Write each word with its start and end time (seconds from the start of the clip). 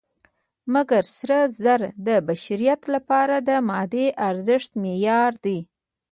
مګر 0.73 1.03
سره 1.17 1.37
زر 1.61 1.81
د 2.07 2.09
بشریت 2.27 2.81
لپاره 2.93 3.35
د 3.49 3.49
مادي 3.69 4.07
ارزښت 4.29 4.71
معیار 4.83 5.33
دی. 5.45 5.59